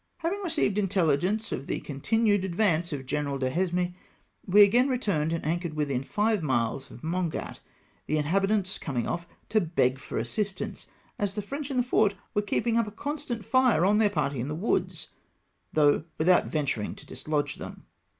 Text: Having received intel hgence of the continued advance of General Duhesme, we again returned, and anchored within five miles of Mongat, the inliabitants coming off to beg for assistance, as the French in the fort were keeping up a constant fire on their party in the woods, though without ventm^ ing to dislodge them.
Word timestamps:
Having 0.17 0.41
received 0.41 0.77
intel 0.77 1.15
hgence 1.15 1.51
of 1.51 1.67
the 1.67 1.79
continued 1.79 2.43
advance 2.43 2.91
of 2.91 3.05
General 3.05 3.37
Duhesme, 3.37 3.93
we 4.47 4.63
again 4.63 4.89
returned, 4.89 5.31
and 5.31 5.45
anchored 5.45 5.75
within 5.75 6.01
five 6.03 6.41
miles 6.41 6.89
of 6.89 7.03
Mongat, 7.03 7.59
the 8.07 8.17
inliabitants 8.17 8.79
coming 8.81 9.07
off 9.07 9.27
to 9.49 9.61
beg 9.61 9.99
for 9.99 10.17
assistance, 10.17 10.87
as 11.19 11.35
the 11.35 11.43
French 11.43 11.69
in 11.69 11.77
the 11.77 11.83
fort 11.83 12.15
were 12.33 12.41
keeping 12.41 12.79
up 12.79 12.87
a 12.87 12.91
constant 12.91 13.45
fire 13.45 13.85
on 13.85 13.99
their 13.99 14.09
party 14.09 14.39
in 14.39 14.47
the 14.47 14.55
woods, 14.55 15.09
though 15.71 16.03
without 16.17 16.49
ventm^ 16.49 16.83
ing 16.83 16.95
to 16.95 17.05
dislodge 17.05 17.57
them. 17.57 17.85